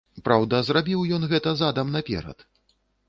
Праўда, 0.27 0.61
зрабіў 0.69 1.03
ён 1.17 1.27
гэта 1.33 1.49
задам 1.61 1.93
наперад! 1.97 2.37